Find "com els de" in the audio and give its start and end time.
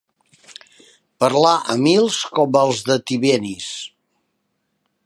2.41-2.99